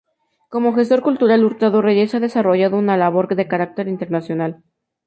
[0.49, 4.63] Como gestor cultural Hurtado Reyes ha desarrollado una labor de carácter internacional.